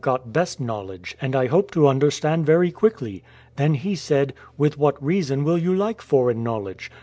THIRSTING 0.03 0.13
FOR 0.13 0.17
TRUTH 0.17 0.23
got 0.25 0.33
best 0.33 0.59
knowledge, 0.59 1.17
and 1.21 1.35
I 1.35 1.45
hope 1.45 1.69
to 1.73 1.87
understand 1.87 2.43
very 2.43 2.71
quickly.' 2.71 3.23
Then 3.57 3.75
he 3.75 3.93
said,' 3.93 4.33
With 4.57 4.79
what 4.79 4.97
reason 4.99 5.43
will 5.43 5.59
you 5.59 5.75
like 5.75 6.01
foreign 6.01 6.41
knowledge? 6.41 6.89